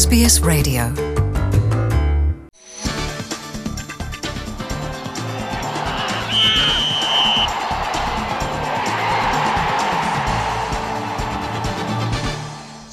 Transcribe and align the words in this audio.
SBS 0.00 0.34
Radio. 0.50 0.82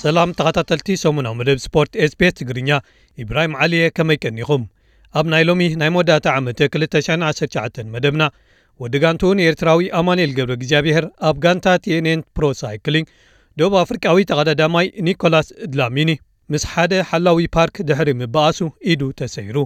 ሰላም 0.04 0.30
ተኸታተልቲ 0.40 0.98
ሰሙናዊ 1.04 1.36
መደብ 1.40 1.60
ስፖርት 1.66 1.92
SBS 2.12 2.36
ትግርኛ 2.40 2.70
ኢብራሂም 3.18 3.56
ዓልየ 3.64 3.86
ከመይ 3.98 4.20
ቀኒኹም? 4.24 4.64
ኣብ 5.16 5.28
ናይ 5.34 5.46
ሎሚ 5.50 5.72
ናይ 5.82 5.92
መወዳእታ 5.96 6.28
ዓመት 6.40 6.62
219 6.78 7.84
መደብና 7.96 8.26
ወዲ 8.80 8.96
ጋንቱውን 9.04 9.44
ኤርትራዊ 9.50 9.92
ኣማንኤል 10.00 10.34
ገብረ 10.40 10.56
እግዚኣብሔር 10.60 11.08
ኣብ 11.30 11.38
ጋንታ 11.46 11.68
NTT 11.86 12.22
Pro 12.38 12.48
Cycling 12.64 13.08
ደቡብ 13.58 13.76
ኣፍሪቃዊ 13.84 14.18
ተቐዳዳማይ 14.32 14.90
ኒኮላስ 15.10 15.50
ድላሚኒ 15.74 16.12
ምስ 16.54 16.64
ሓደ 16.74 16.94
ሓላዊ 17.10 17.40
ፓርክ 17.56 17.76
ድሕሪ 17.90 18.10
ምበኣሱ 18.22 18.60
ኢዱ 18.92 19.02
ተሰይሩ። 19.20 19.58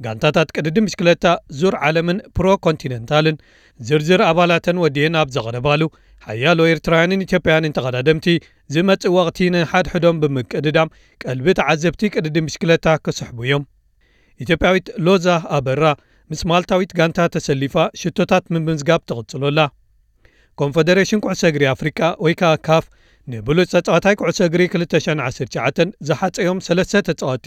ጋንታታት 0.00 0.48
ቅድድም 0.56 0.84
ብሽክለታ 0.88 1.24
ዙር 1.60 1.74
ዓለምን 1.86 2.18
ፕሮ 2.36 2.48
ኮንቲነንታልን 2.66 3.36
ዝርዝር 3.80 4.20
ኣባላተን 4.28 4.76
ወዲአን 4.84 5.16
ኣብ 5.22 5.28
ዘቐረባሉ 5.36 5.82
ሓያሎ 6.26 6.60
ኤርትራውያንን 6.72 7.24
ኢትዮጵያውያንን 7.26 7.74
ተቐዳደምቲ 7.76 8.26
ዝመጽእ 8.74 9.12
ወቕቲ 9.16 9.48
ንሓድሕዶም 9.54 10.20
ብምቅድዳም 10.22 10.92
ቀልቢ 11.24 11.46
ተዓዘብቲ 11.60 12.10
ቅድድም 12.14 12.46
ብሽክለታ 12.48 12.86
ክስሕቡ 13.04 13.38
እዮም። 13.46 13.64
ኢትዮጵያዊት 14.44 14.88
ሎዛ 15.06 15.26
ኣበራ 15.56 15.84
ምስ 16.30 16.40
ማልታዊት 16.50 16.90
ጋንታ 16.98 17.18
ተሰሊፋ 17.34 17.74
ሽቶታት 18.00 18.44
ምምዝጋብ 18.54 19.02
ትቕጽሎላ 19.10 19.60
ኮንፈደሬሽን 20.60 21.20
ኩዕሶ 21.24 21.42
እግሪ 21.50 21.64
ኣፍሪቃ 21.74 21.98
ወይ 22.24 22.34
ከዓ 22.40 22.52
ካፍ 22.66 22.84
ንብሉፅ 23.32 23.68
ተጻዋታይ 23.74 24.14
ኩዕሶ 24.20 24.38
እግሪ 24.48 24.62
219 24.74 25.90
ዝሓፀዮም 26.08 26.58
ሰለስተ 26.66 27.02
ተጻዋቲ 27.08 27.46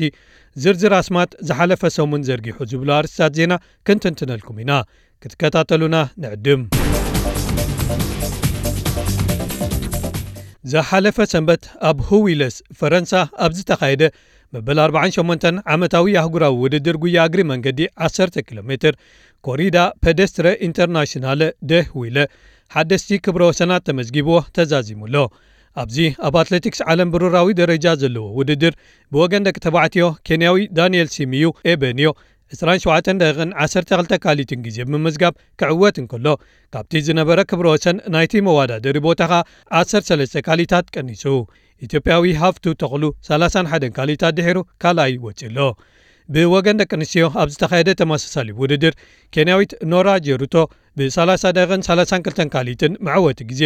ዝርዝር 0.64 0.94
ኣስማት 1.00 1.32
ዝሓለፈ 1.50 1.82
ሰሙን 1.98 2.26
ዘርጊሑ 2.28 2.58
ዝብሎ 2.72 2.90
ኣርስታት 2.98 3.34
ዜና 3.40 3.54
ክንትንትነልኩም 3.88 4.60
ኢና። 4.64 4.72
ክትከታተሉና 5.24 5.96
ንዕድም። 6.24 6.62
ዝሓለፈ 10.72 11.18
ሰንበት 11.34 11.64
ኣብ 11.90 12.00
ሁዊለስ 12.10 12.56
ፈረንሳ 12.80 13.14
ኣብ 13.46 13.52
ዝተኻየደ 13.60 14.04
መበል 14.54 14.80
48 14.86 15.46
ዓመታዊ 15.74 16.06
ኣህጉራዊ 16.22 16.56
ውድድር 16.64 16.96
ጉያ 17.04 17.20
እግሪ 17.30 17.42
መንገዲ 17.52 17.80
10 18.08 18.42
ኪሎ 18.48 18.60
ሜትር 18.72 18.96
Corrida 19.48 19.78
Pédestre 20.04 20.48
Internationale 20.68 21.42
de 21.70 21.80
Houilles 22.02 22.18
ሓደስቲ 22.72 23.18
ክብረ 23.26 23.44
ወሰናት 23.52 23.86
ተመዝጊብዎ 23.88 24.38
ተዛዚሙሎ 24.58 25.16
ኣብዚ 25.82 25.98
ኣብ 26.28 26.36
ኣትሌቲክስ 26.42 26.80
ዓለም 26.92 27.10
ብሩራዊ 27.14 27.48
ደረጃ 27.62 27.86
ዘለዎ 28.02 28.26
ውድድር 28.38 28.74
ብወገን 29.14 29.46
ደቂ 29.48 29.58
ተባዕትዮ 29.66 30.06
ኬንያዊ 30.28 30.58
ዳንኤል 30.78 31.10
ሲምዩ 31.16 31.46
ኤበንዮ 31.74 32.10
2712 32.52 34.16
ካሊትን 34.24 34.60
ግዜ 34.66 34.78
ብምዝጋብ 34.88 35.34
ክዕወት 35.60 35.96
እንከሎ 36.02 36.28
ካብቲ 36.74 37.02
ዝነበረ 37.08 37.40
ክብረ 37.52 37.68
ወሰን 37.74 37.98
ናይቲ 38.16 38.42
መዋዳደሪ 38.48 38.98
ቦታ 39.08 39.22
ኻ 39.32 39.36
13 39.82 40.42
ካሊታት 40.48 40.86
ቀኒሱ። 40.96 41.24
ኢትዮጵያዊ 41.82 42.34
ሃፍቱ 42.42 42.74
ተኽሉ 42.82 43.04
31 43.30 43.88
ካሊታት 43.98 44.36
ድሒሩ 44.40 44.58
ካልኣይ 44.84 45.16
ወፂሎ 45.28 45.58
ብወገን 46.34 46.80
ደቂ 46.82 46.92
ኣንስትዮ 46.98 47.26
ኣብ 47.42 47.50
ዝተኻየደ 47.54 47.90
ተመሳሳሊ 48.02 48.50
ውድድር 48.62 48.94
ኬንያዊት 49.36 49.72
ኖራ 49.94 50.10
ጀሩቶ 50.28 50.56
ብ3032 51.00 52.46
ካሊትን 52.54 52.94
መዕወቲ 53.08 53.40
ግዜ 53.52 53.62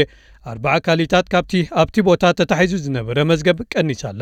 4 0.53 0.83
ካሊታት 0.85 1.29
ካብቲ 1.33 1.61
ኣብቲ 1.81 2.05
ቦታ 2.09 2.33
ተታሒዙ 2.39 2.73
ዝነበረ 2.85 3.17
መዝገብ 3.31 3.59
ቀኒሳላ 3.73 4.21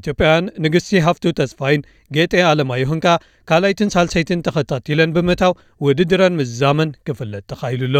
ኢትዮጵያውያን 0.00 0.50
ንግስቲ 0.64 1.00
ሃፍቱ 1.06 1.32
ተስፋይን 1.40 1.82
ጌጤ 2.16 2.34
ኣለማይሁንካ 2.50 3.06
ካልይትን 3.50 3.92
ሳልሰይትን 3.96 4.44
ተኸታቲለን 4.48 5.14
ብምእታው 5.16 5.54
ውድድረን 5.86 6.38
ምዝዛመን 6.40 6.92
ክፍለጥ 7.08 7.44
ተኻኢሉሎ 7.52 7.96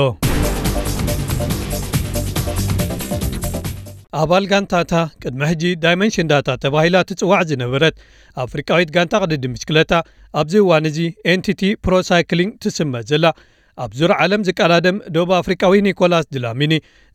ኣባል 4.20 4.44
ጋንታታ 4.50 4.92
ቅድሚ 5.22 5.40
ሕጂ 5.50 5.62
Dimension 5.82 6.28
Data 6.30 6.48
ተባሂላ 6.62 6.96
ትጽዋዕ 7.08 7.40
ዝነበረት። 7.50 7.94
ኣፍሪቃዊት 8.44 8.88
ጋንታ 8.96 9.14
ቅድድም 9.24 9.52
ብሽክለታ 9.56 9.92
ኣብዚ 10.40 10.54
እዋን 10.62 10.86
እዚ 10.90 10.98
NTT 11.32 11.62
Pro 11.86 12.06
Cycling 12.06 12.52
ትስመት 12.64 13.06
ዘላ። 13.10 13.26
ኣብ 13.84 13.92
ዙር 13.98 14.12
ዓለም 14.22 14.44
ዝቀዳደም 14.46 14.96
ደቡብ 15.14 15.30
ኣፍሪቃዊ 15.40 15.74
ኒኮላስ 15.86 16.24
ድላሚኒ 16.34 16.72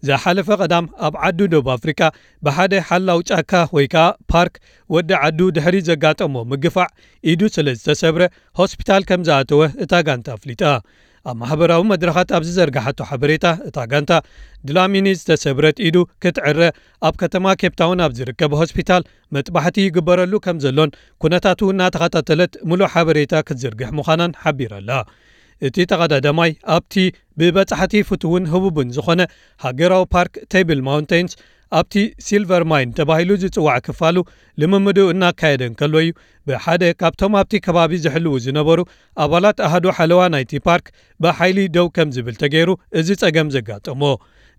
ዝሓለፈ 0.07 0.49
ቀዳም 0.61 0.85
ኣብ 1.07 1.15
ዓዱ 1.27 1.39
ደቡብ 1.53 1.67
ኣፍሪካ 1.77 2.01
ብሓደ 2.45 2.73
ሓላው 2.89 3.19
ጫካ 3.29 3.51
ወይ 3.77 3.87
ከዓ 3.93 4.05
ፓርክ 4.33 4.55
ወዲ 4.95 5.11
ዓዱ 5.23 5.39
ድሕሪ 5.57 5.77
ዘጋጠሞ 5.89 6.35
ምግፋዕ 6.51 6.87
ኢዱ 7.31 7.41
ስለ 7.55 7.67
ዝተሰብረ 7.79 8.23
ሆስፒታል 8.61 9.03
ከም 9.09 9.23
ዝኣተወ 9.29 9.61
እታ 9.85 9.93
ጋንታ 10.09 10.29
ኣፍሊጣ 10.37 10.63
ኣብ 11.29 11.35
ማሕበራዊ 11.41 11.81
መድረኻት 11.91 12.29
ኣብዚ 12.37 12.49
ዘርጋሓቶ 12.57 12.99
ሓበሬታ 13.09 13.45
እታ 13.67 13.85
ጋንታ 13.91 14.13
ድላሚኒ 14.67 15.07
ዝተሰብረት 15.19 15.77
ኢዱ 15.87 15.97
ክትዕረ 16.23 16.59
ኣብ 17.07 17.13
ከተማ 17.21 17.53
ኬፕታውን 17.61 18.01
ኣብ 18.05 18.11
ዝርከብ 18.17 18.53
ሆስፒታል 18.61 19.03
መጥባሕቲ 19.35 19.77
ይግበረሉ 19.85 20.33
ከም 20.45 20.57
ዘሎን 20.63 20.91
ኩነታቱ 21.23 21.69
እናተኸታተለት 21.73 22.55
ሙሉእ 22.71 22.91
ሓበሬታ 22.95 23.43
ክትዝርግሕ 23.47 23.91
ምዃናን 23.99 24.33
ሓቢረላ 24.43 24.91
እቲ 25.67 25.85
ተቐዳዳማይ 25.91 26.51
ኣብቲ 26.75 26.93
ብበጻሕቲ 27.39 28.03
ፍትውን 28.09 28.45
ህቡብን 28.53 28.89
ዝኾነ 28.97 29.21
ሃገራዊ 29.65 30.03
ፓርክ 30.15 30.33
Table 30.53 30.79
Mountains 30.87 31.33
ኣብቲ 31.79 31.95
Silvermine 32.25 32.89
ተባሂሉ 32.97 33.31
ዝጽዋዕ 33.43 33.77
ክፋሉ 33.87 34.17
ልምምዱ 34.61 34.99
እናካየደን 35.13 35.73
ከሎ 35.79 35.93
እዩ። 36.03 36.11
ብሓደ 36.49 36.83
ካብቶም 37.01 37.35
ኣብቲ 37.41 37.61
ከባቢ 37.65 37.91
ዝሕልው 38.05 38.35
ዝነበሩ 38.45 38.79
ኣባላት 39.25 39.57
ኣሃዱ 39.67 39.85
ሓለዋ 39.97 40.21
ናይቲ 40.35 40.61
ፓርክ 40.67 40.87
ብሓይሊ 41.25 41.59
ደው 41.75 41.87
ከም 41.97 42.09
ዝብል 42.17 42.37
ተገይሩ 42.43 42.69
እዚ 43.01 43.09
ጸገም 43.23 43.49
ዘጋጠሞ 43.55 44.01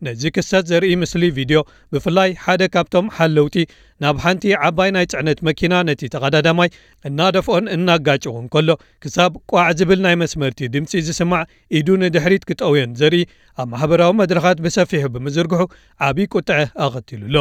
ነዚ 0.05 0.31
ክሰት 0.35 0.65
ዘርኢ 0.71 0.91
ምስሊ 1.01 1.23
ቪድዮ 1.37 1.59
ብፍላይ 1.93 2.31
ሓደ 2.43 2.61
ካብቶም 2.73 3.07
ሓለውቲ 3.17 3.65
ናብ 4.03 4.17
ሓንቲ 4.23 4.51
ዓባይ 4.67 4.89
ናይ 4.95 5.05
ጽዕነት 5.11 5.39
መኪና 5.47 5.73
ነቲ 5.87 6.01
ተቐዳዳማይ 6.13 6.69
እናደፍኦን 7.09 7.65
እናጋጭውን 7.75 8.45
ከሎ 8.53 8.69
ክሳብ 9.05 9.33
ቋዕ 9.53 9.67
ዝብል 9.79 9.99
ናይ 10.05 10.15
መስመርቲ 10.23 10.69
ድምፂ 10.75 10.91
ዝስማዕ 11.07 11.43
ኢዱ 11.79 11.97
ንድሕሪት 12.03 12.45
ክጠውዮን 12.51 12.93
ዘርኢ 13.01 13.23
ኣብ 13.61 13.67
ማሕበራዊ 13.73 14.13
መድረኻት 14.21 14.59
ብሰፊሑ 14.67 15.05
ብምዝርግሑ 15.15 15.63
ዓብዪ 16.07 16.27
ቁጥዐ 16.35 16.61
ኣኸቲሉሎ 16.85 17.37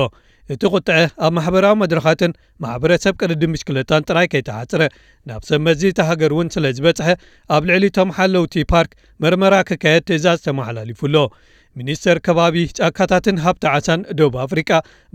እቲ 0.55 0.63
ቁጥዐ 0.75 0.99
ኣብ 1.25 1.33
ማሕበራዊ 1.37 1.75
መድረኻትን 1.81 2.33
ማሕበረሰብ 2.65 3.15
ቅድድም 3.21 3.51
ምሽክለታን 3.55 4.07
ጥራይ 4.09 4.27
ከይተሓፅረ 4.33 4.83
ናብ 5.29 5.43
ሰብ 5.49 5.61
መዚ 5.67 5.91
ተሃገር 5.99 6.33
እውን 6.35 6.49
ስለ 6.55 6.71
ዝበጽሐ 6.77 7.09
ኣብ 7.57 7.63
ልዕሊ 7.71 7.87
ቶም 7.97 8.13
ሓለውቲ 8.19 8.65
ፓርክ 8.73 8.93
መርመራ 9.25 9.55
ክካየድ 9.71 10.07
ትእዛዝ 10.11 10.41
ተመሓላሊፉሎ 10.47 11.17
ሚኒስተር 11.80 12.18
ከባቢ 12.26 12.56
ጫካታትን 12.80 13.42
ሃብቲ 13.46 13.64
ዓሳን 13.76 14.02
ደቡብ 14.20 14.36
ኣፍሪቃ 14.46 14.70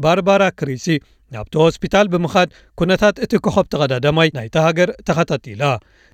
ባርባራ 0.05 0.45
ክሪሲ 0.61 0.87
ናብቲ 1.35 1.55
ሆስፒታል 1.63 2.07
ብምኻድ 2.13 2.51
ኩነታት 2.79 3.17
እቲ 3.25 3.33
ኮኸብ 3.47 3.67
ተቐዳዳማይ 3.73 4.29
ናይቲ 4.37 4.55
ሃገር 4.67 4.91
ተኸታቲላ። 5.09 5.63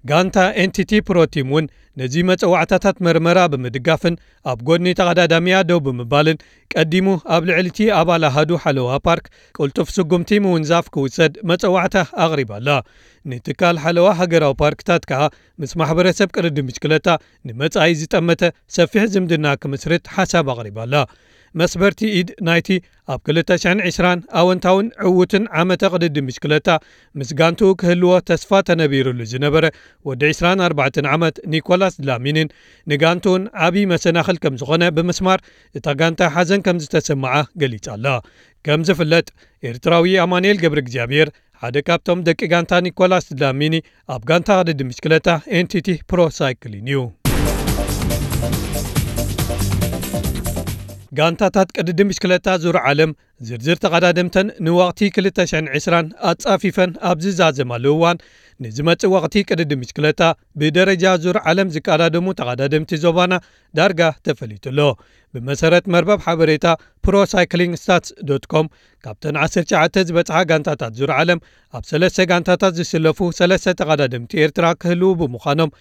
ጋንታ 0.05 0.37
NTT 0.63 0.93
Pro 1.09 1.27
Team 1.27 1.51
እውን 1.53 1.67
ነዚ 2.01 2.15
መፀዋዕታታት 2.31 2.97
መርመራ 3.07 3.39
ብምድጋፍን 3.53 4.15
ኣብ 4.53 4.59
ጎድኒ 4.69 4.89
ተቐዳዳሚያ 5.01 5.57
ደው 5.69 5.79
ብምባልን 5.87 6.41
ቀዲሙ 6.75 7.07
ኣብ 7.35 7.43
ልዕሊቲ 7.51 7.79
ኣባል 8.01 8.25
ኣሃዱ 8.31 8.51
ሓለዋ 8.65 8.99
ፓርክ 9.07 9.27
ቅልጡፍ 9.59 9.89
ስጉምቲ 9.97 10.41
ምውንዛፍ 10.47 10.89
ክውሰድ 10.97 11.35
መፀዋዕታ 11.51 11.97
ኣቕሪባላ 12.25 12.69
ንትካል 13.33 13.77
ሓለዋ 13.85 14.09
ሃገራዊ 14.21 14.55
ፓርክታት 14.63 15.05
ከዓ 15.11 15.23
ምስ 15.63 15.73
ማሕበረሰብ 15.81 16.29
ቅርዲ 16.37 16.59
ምሽክለታ 16.69 17.09
ንመጻኢ 17.49 17.93
ዝጠመተ 18.01 18.43
ሰፊሕ 18.77 19.05
ዝምድና 19.15 19.55
ክምስርት 19.63 20.05
ሓሳብ 20.17 20.49
ኣቕሪባላ 20.55 20.95
መስበርቲ 21.61 22.01
ኢድ 22.19 22.29
ናይቲ 22.47 22.69
ኣብ 23.13 23.21
220 23.33 24.23
ኣወንታውን 24.41 24.87
ዕዉትን 25.09 25.45
ዓመተ 25.61 25.83
ቅድዲ 25.93 26.17
ምሽክለታ 26.29 26.69
ምስ 27.19 27.29
ጋንትኡ 27.41 27.69
ክህልዎ 27.81 28.15
ተስፋ 28.31 28.61
ተነቢሩሉ 28.69 29.27
ዝነበረ 29.33 29.65
ወዲ 30.09 30.23
24 30.39 31.09
ዓመት 31.15 31.37
ኒኮላስ 31.55 31.97
ድላሚንን 32.03 32.51
ንጋንትውን 32.93 33.45
ዓብዪ 33.67 33.85
መሰናኽል 33.93 34.39
ከም 34.45 34.57
ዝኾነ 34.63 34.91
ብምስማር 34.97 35.43
እታ 35.81 35.97
ጋንታ 36.01 36.31
ሓዘን 36.37 36.65
ከም 36.69 36.81
ዝተሰምዓ 36.85 37.35
ገሊጻኣላ 37.63 38.17
ከም 38.67 38.83
ዝፍለጥ 38.89 39.27
ኤርትራዊ 39.71 40.15
ኣማንኤል 40.27 40.61
ገብሪ 40.65 40.81
እግዚኣብሔር 40.85 41.31
ሓደ 41.63 41.77
ካብቶም 41.89 42.23
ደቂ 42.29 42.41
ጋንታ 42.53 42.81
ኒኮላስ 42.87 43.27
ድላሚኒ 43.39 43.75
ኣብ 44.15 44.23
ጋንታ 44.31 44.49
ቅድድም 44.61 44.81
ብሽክለታ 44.89 45.29
NTT 45.59 45.89
Pro 46.11 46.34
Cycling 46.34 46.89
እዩ። 46.93 46.99
ጋንታታት 51.19 51.69
ቅድድም 51.77 52.09
ብሽክለታ 52.11 52.55
ዙር 52.63 52.77
ዓለም 52.89 53.11
ዝርዝር 53.49 53.79
ተቐዳድምተን 53.83 54.49
ንወቕቲ 54.67 55.01
220 55.17 56.09
ኣጻፊፈን 56.31 56.91
ኣብ 57.11 57.19
ዝዛዘማሉ 57.25 57.85
እዋን 57.97 58.19
ንዝመጽእ 58.61 59.13
ወቕቲ 59.15 59.45
ቅድድም 59.49 59.81
ብሽክለታ 59.83 60.23
ብደረጃ 60.61 61.15
ዙር 61.25 61.37
ዓለም 61.51 61.71
ዝቀዳድሙ 61.77 62.27
ተቐዳድምቲ 62.41 62.99
ዞባና 63.05 63.35
ዳርጋ 63.75 64.01
ተፈሊጡሎ 64.27 64.79
ብመሰረት 65.35 65.85
መርበብ 65.95 66.21
ሓበሬታ 66.27 66.67
ProCyclingStats.com 67.07 68.67
ካብተን 69.05 69.37
19 69.47 70.07
ዝበፅሓ 70.11 70.39
ጋንታታት 70.51 70.93
ዙር 71.01 71.11
ዓለም 71.21 71.41
ኣብ 71.77 71.85
ሰለስተ 71.91 72.27
ጋንታታት 72.31 72.77
ዝስለፉ 72.79 73.29
ሰለስተ 73.41 73.75
ተቐዳድምቲ 73.81 74.33
ኤርትራ 74.45 74.67
ክህልው 74.83 75.13
ብምዃኖም 75.23 75.73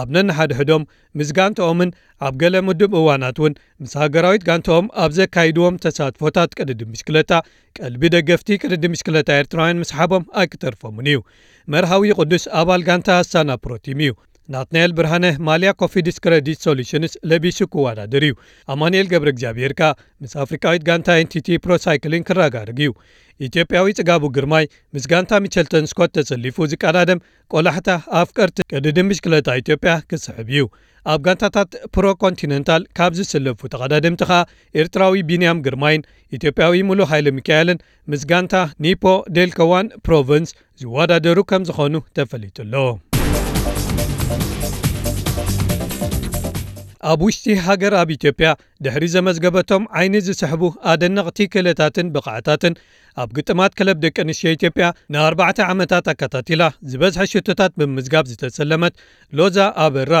ኣብ 0.00 0.08
ነናሓድሕዶም 0.14 0.82
ምስ 1.18 1.30
ጋንቶኦምን 1.38 1.90
ኣብ 2.26 2.34
ገለ 2.42 2.54
ምድብ 2.66 2.92
እዋናት 3.00 3.36
እውን 3.40 3.54
ምስ 3.82 3.92
ሃገራዊት 4.02 4.42
ጋንቶኦም 4.48 4.86
ኣብ 5.02 5.10
ዘካይድዎም 5.18 5.78
ተሳትፎታት 5.84 6.54
ቅድድም 6.58 6.80
ብሽክለታ 6.92 7.32
ቀልቢ 7.78 8.10
ደገፍቲ 8.14 8.58
ቅድድም 8.62 8.84
ብሽክለታ 8.94 9.38
ኤርትራውያን 9.40 9.80
ምስ 9.82 9.90
ሓቦም 9.98 10.24
ኣይክተርፎምን 10.42 11.08
እዩ። 11.12 11.18
መርሃዊ 11.74 12.12
ቅዱስ 12.20 12.44
ኣባል 12.60 12.82
ጋንታ 12.88 13.18
Astana 13.22 13.50
Pro 13.64 13.79
Team 13.79 14.00
እዩ 14.06 14.12
ናትናኤል 14.48 14.92
ብርሃነ 14.98 15.26
ማልያ 15.46 15.70
Cofidis 15.80 16.16
Credit 16.24 16.58
Solutions 16.66 17.12
ለቢሱ 17.30 17.58
ክወዳድር 17.72 18.24
እዩ። 18.28 18.34
ኣማንኤል 18.74 19.06
ገብረ 19.12 19.28
እግዚኣብሄርካ 19.34 19.80
ምስ 20.22 20.32
ኣፍሪካዊት 20.44 20.82
ጋንታ 20.88 21.18
NTT 21.22 21.58
Pro 21.66 21.84
Cycling 21.84 22.26
ክረጋርግ 22.28 22.78
እዩ። 22.86 22.92
ኢትዮጵያዊ 23.40 23.86
ጽጋቡ 23.98 24.24
ግርማይ 24.36 24.64
ምስ 24.94 25.04
ጋንታ 25.12 25.40
Mitchelton 25.44 25.86
Scott 25.92 26.10
ተሰሊፉ 26.16 26.66
ዝቀዳደም 26.72 27.22
ቆላሕታ 27.50 27.90
ኣፍቀርቲ 28.22 28.58
ቅድድም 28.72 29.08
ብሽክለታ 29.12 29.56
ኢትዮጵያ 29.62 29.94
ክስሕብ 30.10 30.50
እዩ። 30.54 30.64
ኣብ 31.06 31.20
ጋንታታት 31.26 31.70
ፕሮኮንቲነንታል 31.94 32.82
ካብ 32.98 33.12
ዝስለፉ 33.18 33.60
ተቐዳድምቲ 33.72 34.20
ኸኣ 34.30 34.40
ኤርትራዊ 34.80 35.22
ቢንያም 35.30 35.62
ግርማይን 35.66 36.06
ኢትዮጵያዊ 36.38 36.82
ሙሉእ 36.90 37.08
ሃይሊ 37.12 37.34
ሚካኤልን 37.38 37.82
ምስ 38.08 38.24
ጋንታ 38.32 38.54
Nippo 38.86 39.04
Delko 39.38 39.69
One 39.69 39.88
Provence 40.08 40.52
ዝወዳደሩ 40.82 41.40
ከም 41.52 41.64
ዝኾኑ 41.70 41.94
ተፈሊጡሎ 42.18 42.74
ኣብ 47.10 47.20
ውሽጢ 47.26 47.54
ሃገር 47.66 47.94
ኣብ 48.00 48.10
ኢትዮጵያ 48.16 48.48
ድሕሪ 48.84 49.04
ዘመዝገበቶም 49.14 49.84
ዓይኒ 49.98 50.14
ዝስሕቡ 50.26 50.62
ኣደነቕቲ 50.90 51.46
ክእለታትን 51.52 52.10
ብቕዓታትን 52.14 52.74
ኣብ 53.22 53.30
ግጥማት 53.36 53.72
ክለብ 53.78 53.96
ደቂ 54.04 54.16
ኣንስትዮ 54.24 54.50
ኢትዮጵያ 54.56 54.84
ን4ዕ 55.14 55.64
ዓመታት 55.72 56.06
ኣካታቲላ 56.12 56.62
ዝበዝሐ 56.90 57.24
ሽቶታት 57.32 57.72
ብምዝጋብ 57.80 58.28
ዝተሰለመት 58.30 58.94
ሎዛ 59.38 59.66
ኣበራ 59.84 60.12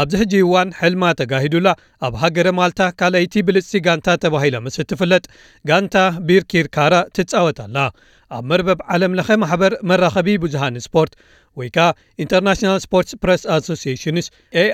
ኣብዚ 0.00 0.14
ሕጂ 0.22 0.32
እዋን 0.46 0.70
ሕልማ 0.78 1.04
ተጋሂዱላ 1.20 1.68
ኣብ 2.06 2.14
ሃገረ 2.22 2.48
ማልታ 2.58 2.80
ካልአይቲ 3.00 3.42
ብልፅቲ 3.46 3.82
ጋንታ 3.86 4.16
ተባሂላ 4.24 4.56
ምስ 4.66 4.78
ትፍለጥ 4.92 5.24
ጋንታ 5.70 5.96
ቢርኪርካራ 6.28 6.94
ትፃወት 7.18 7.60
ኣላ 7.66 7.78
ኣብ 8.36 8.44
መርበብ 8.50 8.80
ዓለምለኸ 8.94 9.36
ማሕበር 9.42 9.72
መራኸቢ 9.90 10.38
ብዙሃን 10.44 10.76
ስፖርት 10.86 11.14
ወይ 11.58 11.68
ከኣ 11.76 11.86
International 12.24 12.80
Sports 12.86 13.16
Press 13.22 13.42
Associations 13.54 14.26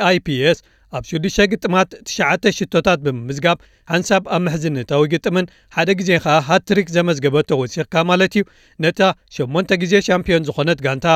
AIPS 0.08 0.58
ኣብ 0.96 1.04
6ዱሽተ 1.10 1.46
ግጥማት 1.52 1.90
9ተ 2.10 2.52
ሽቶታት 2.58 2.98
ብምምዝጋብ 3.06 3.58
ሓንሳብ 3.92 4.22
ኣብ 4.34 4.42
ምሕዝነታዊ 4.46 5.02
ግጥምን 5.14 5.46
ሓደ 5.76 5.90
ግዜ 6.00 6.10
ከዓ 6.24 6.36
hat 6.48 6.63
trick 6.63 6.88
ዘመዝገበቶ 6.96 7.50
ወሲኽካ 7.62 8.04
ማለት 8.10 8.34
እዩ። 8.38 8.44
ነታ 8.84 9.00
8 9.38 9.76
ግዜ 9.84 9.94
ሻምፒዮን 10.08 10.46
ዝኾነት 10.48 10.80
ጋንታ 10.86 11.06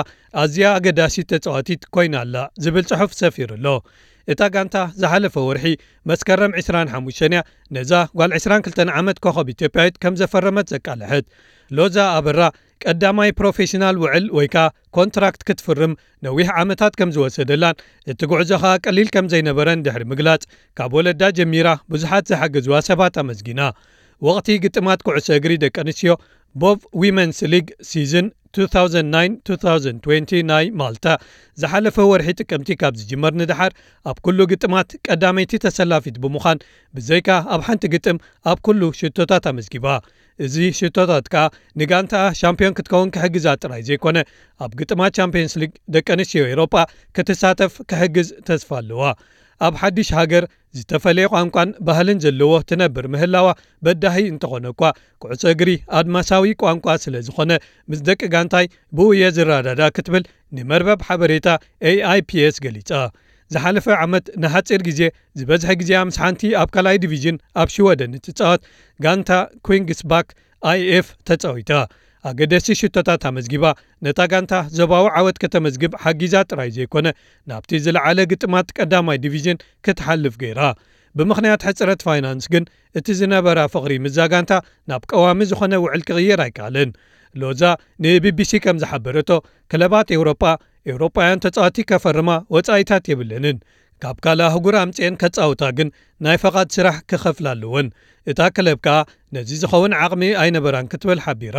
ኣዝያ 0.45 0.69
ኣገዳሲት 0.79 1.29
ተፃዋቲት 1.33 1.83
ኮይና 1.97 2.17
ኣላ 2.25 2.37
ዝብል 2.65 2.87
ጽሑፍ 2.93 3.13
ሰፊሩ 3.21 3.51
ኣሎ። 3.59 3.67
እታ 4.33 4.43
ጋንታ 4.55 4.77
ዝሓለፈ 5.03 5.35
ወርሒ 5.49 5.67
መስከረም 6.11 6.53
25ያ 6.63 7.39
ነዛ 7.77 7.93
ጓል 8.19 8.33
22 8.41 8.93
ዓመት 9.01 9.19
ኮኸብ 9.25 9.47
ኢትዮጵያዊት 9.55 9.97
ከም 10.03 10.15
ዘፈረመት 10.21 10.67
ዘቃልሐት 10.75 11.27
ሎዛ 11.71 11.97
ኣበራ 12.19 12.41
ቀዳማይ 12.85 13.31
ፕሮፌሽናል 13.39 13.97
ውዕል 14.03 14.27
ወይ 14.37 14.47
ከኣ 14.55 14.65
contract 14.97 15.43
ክትፍርም 15.49 15.93
ነዊሕ 16.27 16.49
ዓመታት 16.63 16.93
ከም 16.99 17.11
ዝወሰደላን 17.17 17.81
እቲ 18.13 18.21
ጉዕዞ 18.33 18.51
ኸኣ 18.63 18.75
ቀሊል 18.87 19.09
ከም 19.15 19.27
ዘይነበረን 19.33 19.83
ድሕሪ 19.87 20.05
ምግላጽ 20.13 20.43
ካብ 20.81 20.95
ወለዳ 20.99 21.23
ጀሚራ 21.39 21.69
ብዙሓት 21.95 22.27
ዝሓገዝዋ 22.33 22.81
ሰባት 22.91 23.17
ኣመስጊና። 23.23 23.61
ወቕቲ 24.29 24.49
ግጥማት 24.65 25.01
ኩዕሶ 25.07 25.29
እግሪ 25.39 25.53
ደቂ 25.65 25.77
ኣንስትዮ 25.83 26.13
BOV 26.63 26.79
Women's 27.01 27.39
League 27.53 27.67
season 27.91 28.27
20092020 28.59 30.41
ናይ 30.51 30.65
ማልታ 30.79 31.07
ዝሓለፈ 31.63 31.97
ወርሒ 32.11 32.29
ጥቅምቲ 32.41 32.69
ካብ 32.81 32.95
ዝጅመር 33.01 33.33
ንድሓር 33.41 33.73
ኣብ 34.11 34.17
ኩሉ 34.27 34.39
ግጥማት 34.53 34.89
ቀዳመይቲ 35.07 35.53
ተሰላፊት 35.65 36.17
ብምዃን 36.23 36.59
ብዘይካ 36.97 37.29
ኣብ 37.57 37.61
ሓንቲ 37.67 37.83
ግጥም 37.95 38.19
ኣብ 38.53 38.59
ኩሉ 38.69 38.81
ሽቶታት 39.01 39.45
ኣመዝጊባ። 39.51 39.87
እዚ 40.47 40.57
ሽቶታት 40.79 41.25
ከኣ 41.33 41.45
ንጋንታኣ 41.81 42.25
ሻምፒዮን 42.41 42.77
ክትከውን 42.79 43.13
ክሕግዛ 43.15 43.47
ጥራይ 43.63 43.83
ዘይኮነ 43.89 44.19
ኣብ 44.65 44.73
ግጥማት 44.81 45.13
Champions 45.19 45.55
League 45.63 45.73
ደቂ 45.97 46.07
ኣንስትዮ 46.17 46.43
ኤሮጳ 46.53 46.75
ክትሳተፍ 47.17 47.73
ክሕግዝ 47.91 48.29
ተስፋ 48.49 48.71
ኣለዋ 48.81 49.03
ኣብ 49.67 49.75
ሓድሽ 49.81 50.09
ሃገር 50.19 50.45
ዝተፈለየ 50.79 51.27
ቋንቋን 51.35 51.71
ባህልን 51.87 52.19
ዘለዎ 52.25 52.53
ትነብር 52.71 53.07
ምህላዋ 53.15 53.47
በዳሂ 53.87 54.17
እንተኾነ 54.33 54.67
እኳ 54.75 54.83
ኩዕሶ 55.23 55.43
እግሪ 55.55 55.71
ኣድማሳዊ 56.01 56.53
ቋንቋ 56.63 56.87
ስለ 57.05 57.17
ዝኾነ 57.29 57.53
ምስ 57.91 58.01
ደቂ 58.09 58.21
ጋንታይ 58.35 58.67
ብውየ 58.99 59.33
ዝረዳዳ 59.39 59.83
ክትብል 59.97 60.25
ንመርበብ 60.59 61.01
ሓበሬታ 61.09 61.49
AIPS 62.13 62.59
ገሊጻ። 62.67 62.93
ዝሓለፈ 63.55 63.87
ዓመት 64.03 64.27
ንሓፂር 64.43 64.81
ግዜ 64.89 65.01
ዝበዝሐ 65.39 65.71
ግዜ 65.81 65.91
ምስ 66.09 66.17
ሓንቲ 66.23 66.43
ኣብ 66.61 66.69
ካልኣይ 66.75 66.99
ዲቪዥን 67.05 67.37
ኣብ 67.61 67.69
ሽወደን 67.75 68.13
እትፃወት 68.19 68.63
ጋንታ 69.05 69.31
ኩንግስባክ 69.69 70.29
IF 70.99 71.07
ተፃዊታ 71.29 71.73
ኣገደሲ 72.29 72.67
ሽቶታት 72.81 73.23
ኣመዝጊባ 73.29 73.65
ነታ 74.07 74.21
ጋንታ 74.33 74.55
ዞባዊ 74.79 75.05
ዓወት 75.19 75.37
ከተመዝግብ 75.43 75.93
ሓጊዛ 76.03 76.35
ጥራይ 76.51 76.71
ዘይኮነ 76.77 77.07
ናብቲ 77.51 77.81
ዝለዓለ 77.85 78.19
ግጥማት 78.33 78.69
ቀዳማይ 78.79 79.19
ዲቪዥን 79.25 79.59
ክትሓልፍ 79.87 80.35
ገይራ። 80.43 80.61
ብምኽንያት 81.19 81.63
ሕፅረት 81.69 82.01
ፋይናንስ 82.07 82.45
ግን 82.55 82.65
እቲ 82.99 83.07
ዝነበራ 83.21 83.61
ፍቕሪ 83.73 83.93
ምዛ 84.05 84.19
ጋንታ 84.33 84.53
ናብ 84.91 85.03
ቀዋሚ 85.13 85.41
ዝኾነ 85.53 85.73
ውዕል 85.85 86.03
ክቕይር 86.09 86.41
ኣይከኣልን 86.47 86.91
ሎዛ 87.35 87.63
ንቢቢሲ 88.05 88.53
ከም 88.65 88.77
ዝሓበረቶ 88.83 89.31
ክለባት 89.73 90.09
ኤውሮጳ 90.17 90.45
ኤውሮጳውያን 90.91 91.43
ተፃዋቲ 91.45 91.79
ከፈርማ 91.91 92.31
ወፃኢታት 92.55 93.05
የብለንን። 93.13 93.57
ካብ 94.03 94.17
ካልእ 94.25 94.47
ኣህጉር 94.49 94.75
ኣምፅአን 94.83 95.15
ከፃውታ 95.23 95.63
ግን 95.79 95.89
ናይ 96.25 96.37
ፈቓድ 96.43 96.69
ስራሕ 96.77 96.97
ክኸፍላ 97.11 97.47
ኣለወን 97.55 97.89
እታ 98.31 98.41
ክለብ 98.57 98.79
ከኣ 98.85 98.97
ነዚ 99.37 99.51
ዝኸውን 99.63 99.93
ዓቕሚ 100.05 100.23
ኣይነበራን 100.43 100.89
ክትብል 100.93 101.21
ሓቢራ 101.25 101.59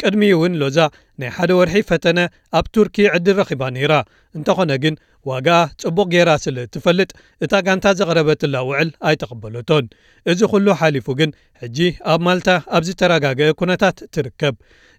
ቅድሚ 0.00 0.22
እውን 0.36 0.54
ሎዛ 0.62 0.78
ናይ 1.20 1.30
ሓደ 1.36 1.50
ወርሒ 1.58 1.82
ፈተነ 1.90 2.20
ኣብ 2.58 2.66
ቱርኪ 2.74 3.06
ዕድል 3.16 3.36
ረኺባ 3.40 3.62
ነይራ 3.76 3.94
እንተኾነ 4.38 4.72
ግን 4.84 4.94
ዋጋኣ 5.30 5.60
ጽቡቕ 5.82 6.06
ጌይራ 6.14 6.30
ስለ 6.44 6.56
እትፈልጥ 6.66 7.10
እታ 7.44 7.60
ጋንታ 7.66 7.92
ዘቕረበትላ 7.98 8.56
ውዕል 8.68 8.90
ኣይተቐበለቶን 9.10 9.84
እዚ 10.32 10.40
ኩሉ 10.52 10.66
ሓሊፉ 10.80 11.06
ግን 11.20 11.30
ሕጂ 11.62 11.78
ኣብ 12.12 12.20
ማልታ 12.26 12.50
ኣብ 12.76 12.84
ዝተረጋግአ 12.88 13.48
ኩነታት 13.60 13.98
ትርከብ 14.16 14.56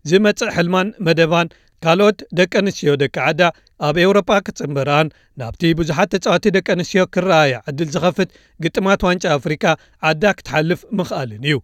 ዝመጽእ 0.10 0.52
ሕልማን 0.56 0.90
መደባን 1.08 1.48
ካልኦት 1.84 2.20
ደቂ 2.38 2.52
ኣንስትዮ 2.62 2.92
ደቂ 3.02 3.16
ዓዳ 3.30 3.42
ኣብ 3.88 3.96
ኤውሮጳ 4.04 4.30
ክጽምበርኣን 4.46 5.08
ናብቲ 5.40 5.72
ብዙሓት 5.80 6.10
ተጻዋቲ 6.14 6.54
ደቂ 6.58 6.68
ኣንስትዮ 6.76 7.02
ክረኣያ 7.14 7.56
ዕድል 7.70 7.90
ዝኸፍት 7.96 8.30
ግጥማት 8.64 9.02
ዋንጫ 9.08 9.26
ኣፍሪካ 9.40 9.66
ዓዳ 10.12 10.24
ክትሓልፍ 10.38 10.82
ምኽኣልን 11.00 11.44
እዩ 11.50 11.58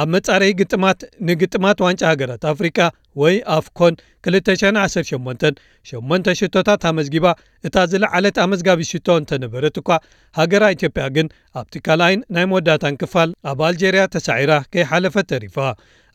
ኣብ 0.00 0.08
መጻረዪ 0.14 0.52
ግጥማት 0.60 1.00
ንግጥማት 1.28 1.78
ዋንጫ 1.86 2.02
ሃገራት 2.12 2.42
ኣፍሪቃ 2.52 2.78
ወይ 3.20 3.36
ኣፍኮን 3.56 3.94
218 4.28 5.60
8 5.92 6.32
ሽቶታት 6.40 6.82
ኣመዝጊባ 6.90 7.26
እታ 7.68 7.84
ዝለዓለት 7.92 8.36
ኣመዝጋቢ 8.44 8.80
ሽቶ 8.90 9.16
እንተነበረት 9.20 9.76
እኳ 9.82 9.98
ሃገራ 10.38 10.64
ኢትዮጵያ 10.76 11.06
ግን 11.16 11.28
ኣብቲ 11.60 11.82
ካልኣይን 11.86 12.20
ናይ 12.36 12.46
መወዳእታን 12.50 12.98
ክፋል 13.02 13.30
ኣብ 13.52 13.60
ኣልጀርያ 13.68 14.04
ተሳዒራ 14.16 14.52
ከይሓለፈት 14.74 15.28
ተሪፋ 15.32 15.58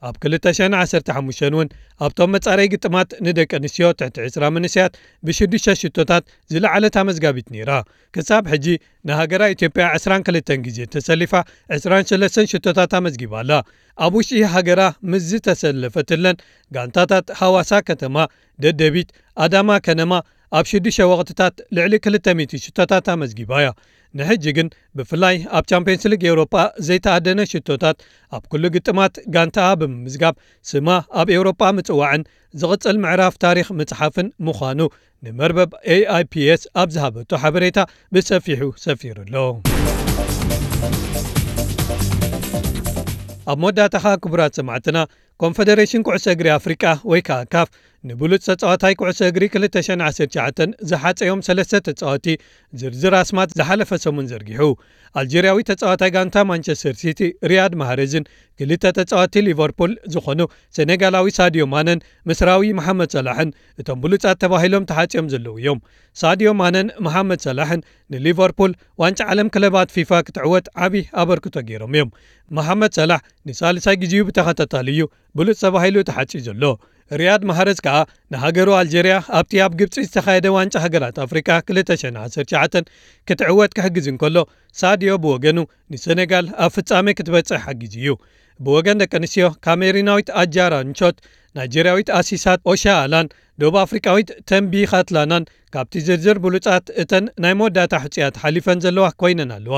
ኣብ 0.07 0.15
215 0.25 1.43
እውን 1.49 1.67
ኣብቶም 2.05 2.31
መጻረይ 2.35 2.67
ግጥማት 2.73 3.09
ንደቂ 3.25 3.51
ኣንስትዮ 3.59 3.85
ትሕቲ 3.99 4.17
20 4.25 4.49
መንስያት 4.57 4.93
ብ6ዱሽተ 5.27 5.75
ሽቶታት 5.81 6.23
ዝለዓለት 6.53 6.95
ኣመዝጋቢት 7.01 7.47
ነይራ። 7.55 7.71
ክሳብ 8.15 8.43
ሕጂ 8.53 8.67
ንሃገራ 9.09 9.43
ኢትዮጵያ 9.55 9.85
22 9.99 10.53
ግዜ 10.67 10.79
ተሰሊፋ 10.95 11.33
23 11.77 12.51
ሽቶታት 12.53 12.93
ኣመዝጊባ 12.99 13.33
ኣላ። 13.43 13.51
ኣብ 14.03 14.13
ውሽጢ 14.19 14.39
ሃገራ 14.53 14.81
ምስ 15.11 15.23
ዝተሰለፈትለን 15.31 16.37
ጋንታታት 16.75 17.27
ሃዋሳ 17.41 17.71
ከተማ 17.89 18.15
ደደቢት 18.63 19.09
ኣዳማ 19.45 19.69
ከነማ 19.85 20.13
ኣብ 20.57 20.65
6ዱሽተ 20.71 21.05
ወቅትታት 21.11 21.55
ልዕሊ 21.75 21.93
200 22.07 22.59
ሽቶታት 22.63 23.05
ኣመዝጊባ 23.13 23.51
እያ። 23.61 23.69
ንሕጂ 24.13 24.43
ግን 24.57 24.67
ብፍላይ 24.97 25.35
ኣብ 25.57 25.63
Champions 25.71 26.03
League 26.11 26.23
ኤውሮጳ 26.29 26.55
ዘይተኣደነ 26.87 27.39
ሽቶታት 27.51 27.97
ኣብ 28.35 28.43
ኩሉ 28.51 28.63
ግጥማት 28.75 29.15
ጋንታኣ 29.35 29.69
ብምምዝጋብ 29.81 30.35
ስማ 30.71 30.87
ኣብ 31.21 31.29
ኤውሮጳ 31.35 31.61
ምጽዋዕን 31.77 32.23
ዝቕጽል 32.61 32.97
ምዕራፍ 33.05 33.35
ታሪክ 33.45 33.69
ምጽሓፍን 33.79 34.29
ምዃኑ 34.47 34.79
ንመርበብ 35.23 35.71
AIPS 35.95 36.63
ኣብ 36.81 36.89
ዝሃበቶ 36.95 37.31
ሓበሬታ 37.43 37.79
ብሰፊሑ 38.15 38.61
ሰፊሩ 38.85 39.17
ኣሎ። 39.25 39.35
ኣብ 43.51 43.57
መወዳእታኻ 43.63 44.05
ክቡራት 44.23 44.53
ሰማዕትና 44.59 44.97
ኮንፈደሬሽን 45.39 46.03
ኩዕሶ 46.07 46.25
እግሪ 46.35 46.47
ኣፍሪቃ 46.57 46.83
ወይ 47.11 47.21
ከዓ 47.27 47.39
ካፍ 47.53 47.69
ንብሉፅ 48.09 48.41
ተፃዋታይ 48.47 48.93
ኩዕሶ 48.99 49.19
እግሪ 49.31 49.43
219 49.55 50.73
ዝሓፀዮም 50.89 51.41
ሰለስተ 51.47 51.79
ተፃወቲ 51.87 52.25
ዝርዝር 52.79 53.13
ኣስማት 53.19 53.49
ዝሓለፈ 53.59 53.91
ሰሙን 54.05 54.25
ዘርጊሑ። 54.31 54.61
ኣልጀርያዊ 55.19 55.57
ተፃዋታይ 55.69 56.11
ጋንታ 56.15 56.35
ማንቸስተር 56.49 56.95
ሲቲ 57.01 57.19
ርያድ 57.49 57.73
ማሃረዝን 57.81 58.25
ክልተ 58.59 58.83
ተፃዋቲ 58.97 59.43
ሊቨርፑል 59.47 59.91
ዝኾኑ 60.13 60.41
ሴነጋላዊ 60.77 61.27
ሳድዮ 61.37 61.63
ማነን 61.73 61.99
ምስራዊ 62.29 62.71
መሓመድ 62.79 63.11
ሰላሕን 63.17 63.49
እቶም 63.81 64.01
ብሉፃት 64.05 64.39
ተባሂሎም 64.43 64.87
ተሓፂኦም 64.91 65.29
ዘለዉ 65.33 65.55
እዮም። 65.61 65.79
ሳድዮ 66.15 66.49
ማነን 66.61 66.89
መሓመድ 67.07 67.41
ሰላሕን 67.47 67.83
ንሊቨርፑል 68.15 68.73
ዋንጫ 69.03 69.19
ዓለም 69.33 69.51
ክለባት 69.55 69.91
ፊፋ 69.97 70.11
ክትዕወት 70.27 70.67
ዓብዪ 70.85 71.03
ኣበርክቶ 71.23 71.55
ገይሮም 71.69 71.95
እዮም። 71.97 72.11
መሓመድ 72.51 72.91
ሰላሕ 72.99 73.21
ንሳልሳይ 73.49 73.97
ግዜኡ 74.03 74.23
ብተኸታታሊ 74.29 74.89
እዩ 74.95 75.03
ብሉፅ 75.39 75.57
ተባሂሉ 75.65 75.97
ተሓፂ 76.09 76.31
ዘሎ 76.47 76.63
ርያድ 77.19 77.41
ማሃረዝ 77.49 77.79
ከዓ 77.85 77.97
ንሃገሩ 78.33 78.69
ኣልጀርያ 78.79 79.15
ኣብቲ 79.39 79.61
ኣብ 79.65 79.73
ግብፂ 79.79 79.95
ዝተኻየደ 80.05 80.47
ዋንጫ 80.57 80.75
ሃገራት 80.85 81.17
ኣፍሪካ 81.25 81.49
219 81.71 82.91
ክትዕወት 83.29 83.71
ክሕግዝ 83.77 84.07
እንከሎ 84.13 84.37
ሳድዮ 84.81 85.13
ብወገኑ 85.23 85.59
ንሴነጋል 85.93 86.47
ኣብ 86.65 86.71
ፍጻሜ 86.77 87.07
ክትበፅሕ 87.19 87.61
ሓጊዙ 87.67 87.93
እዩ። 88.01 88.09
ብወገን 88.65 88.99
ደቂ 89.01 89.13
ኣንስትዮ 89.19 89.45
ካሜሪናዊት 89.65 90.27
ኣጃራ 90.41 90.73
ንቾት 90.89 91.17
ናይጀርያዊት 91.57 92.09
ኣሲሳት 92.19 92.61
ኦሻ 92.71 92.83
ኣላን 93.03 93.27
ደብ 93.61 93.75
ኣፍሪካዊት 93.85 94.29
ተንቢ 94.49 94.73
ካትላናን 94.91 95.43
ካብቲ 95.73 96.01
ዝርዝር 96.07 96.37
ብሉፃት 96.43 96.85
እተን 97.01 97.25
ናይ 97.43 97.53
መወዳእታ 97.59 97.93
ሕፅያት 98.05 98.35
ሓሊፈን 98.43 98.81
ዘለዋ 98.85 99.07
ኮይነን 99.21 99.51
ኣለዋ 99.57 99.77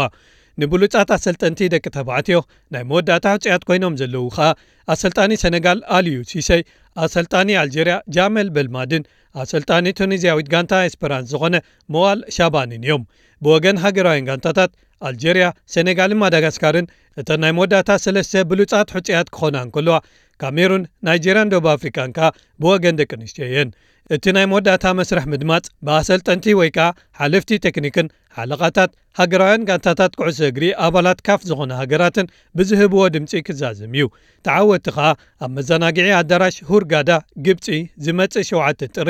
ንብሉፃት 0.61 1.09
ኣሰልጠንቲ 1.15 1.59
ደቂ 1.73 1.85
ተባዕትዮ 1.97 2.37
ናይ 2.73 2.83
መወዳእታ 2.89 3.25
ሕፅያት 3.35 3.63
ኮይኖም 3.69 3.97
ዘለዉ 4.01 4.25
ከዓ 4.35 4.47
ኣሰልጣኒ 4.93 5.31
ሰነጋል 5.43 5.79
ኣልዩ 5.97 6.17
ሲሰይ 6.31 6.61
ኣሰልጣኒ 7.05 7.49
ኣልጀርያ 7.61 7.95
ጃመል 8.15 8.49
በልማድን 8.55 9.03
ኣሰልጣኒ 9.43 9.85
ቱኒዝያዊት 9.99 10.47
ጋንታ 10.53 10.73
ኤስፐራንስ 10.89 11.29
ዝኾነ 11.33 11.55
መዋል 11.93 12.19
ሻባንን 12.35 12.83
እዮም። 12.85 13.03
ብወገን 13.41 13.79
ሃገራውያን 13.83 14.27
ጋንታታት 14.29 14.71
ኣልጀርያ 15.07 15.45
ሴነጋልን 15.73 16.19
ማዳጋስካርን 16.21 16.85
እተን 17.21 17.39
ናይ 17.43 17.51
መወዳእታ 17.57 17.91
ሰለስተ 18.05 18.43
ብሉፃት 18.51 18.89
ሕፅያት 18.95 19.27
ክኾና 19.35 19.57
እንከልዋ 19.65 19.97
ካሜሩን 20.39 20.83
ናይጀርያን 21.07 21.51
ደቡብ 21.53 21.65
ኣፍሪካን 21.75 22.13
ከ 22.17 22.31
ብወገን 22.61 22.97
ደቂ 23.01 23.11
ኣንስትዮ 23.19 23.43
እየን 23.49 23.69
እቲ 24.13 24.23
ናይ 24.35 24.45
መወዳእታ 24.49 24.85
መስርሕ 24.97 25.23
ምድማፅ 25.31 25.65
ብኣሰልጠንቲ 25.85 26.53
ወይ 26.59 26.69
ከዓ 26.75 26.87
ሓለፍቲ 27.19 27.49
ቴክኒክን 27.65 28.07
ሓለቓታት 28.37 28.91
ሃገራውያን 29.19 29.65
ጋንታታት 29.69 30.13
ኩዕሶ 30.19 30.39
እግሪ 30.49 30.65
ኣባላት 30.85 31.19
ካፍ 31.27 31.41
ዝኾነ 31.49 31.71
ሃገራትን 31.81 32.27
ብዝህብዎ 32.57 33.03
ድምፂ 33.15 33.41
ክዛዝም 33.47 33.93
እዩ። 33.97 34.05
ተዓወቲ 34.47 34.85
ከዓ 34.97 35.07
ኣብ 35.45 35.51
መዘናግዒ 35.57 36.07
ኣዳራሽ 36.19 36.57
ሁርጋዳ 36.69 37.09
ግብፂ 37.47 37.65
ዝመፅእ 38.07 38.45
7 38.51 38.85
ጥሪ 38.97 39.09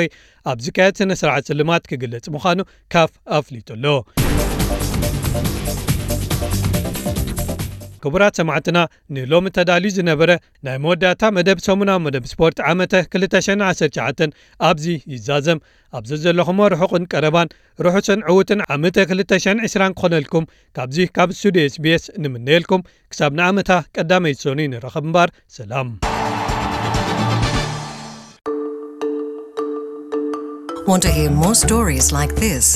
ኣብ 0.52 0.58
ዝካየድ 0.66 0.96
ስነ 1.00 1.12
ስርዓት 1.22 1.44
ስልማት 1.50 1.84
ክግለጽ 1.92 2.26
ምዃኑ 2.36 2.60
ካፍ 2.94 3.12
ኣፍሊጡ 3.38 3.68
ኣሎ 3.76 3.86
ክቡራት 8.02 8.38
ሰማዕትና 8.40 8.78
ንሎሚ 9.16 9.52
ተዳልዩ 9.56 9.90
ዝነበረ 9.98 10.30
ናይ 10.66 10.76
መወዳእታ 10.84 11.30
መደብ 11.36 11.58
ሰሙናዊ 11.66 12.00
መደብ 12.06 12.24
ስፖርት 12.32 12.58
ዓመተ 12.70 13.02
219 13.16 14.34
ኣብዚ 14.68 14.86
ይዛዘም 15.14 15.60
ኣብዚ 15.98 16.12
ዘለኹሞ 16.24 16.60
ርሑቕን 16.74 17.06
ቀረባን 17.12 17.52
ርሑስን 17.86 18.22
ዕዉትን 18.32 18.62
ዓመተ 18.74 19.06
220 19.12 19.94
ክኾነልኩም 19.98 20.48
ካብዚ 20.78 21.06
ካብ 21.18 21.30
ስቱድዮ 21.38 21.64
sbs 21.74 22.04
ንምነየልኩም 22.24 22.86
ክሳብ 23.12 23.32
ንዓመታ 23.40 23.70
ቀዳመይ 23.96 24.36
ዝሶኒ 24.38 24.68
ንረኸብ 24.74 25.06
እምበር 25.08 25.30
ሰላም 25.58 25.90
Want 30.90 31.02
to 31.02 31.10
hear 31.10 31.30
more 31.30 31.56
stories 31.56 32.12
like 32.12 32.36
this? 32.36 32.66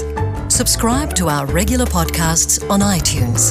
Subscribe 0.49 1.15
to 1.15 1.29
our 1.29 1.47
regular 1.47 1.87
podcasts 1.87 2.57
on 2.69 2.81
iTunes. 2.81 3.43